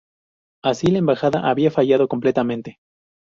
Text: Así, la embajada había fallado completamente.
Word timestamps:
Así, 0.63 0.87
la 0.89 0.97
embajada 0.97 1.47
había 1.47 1.69
fallado 1.69 2.07
completamente. 2.07 2.79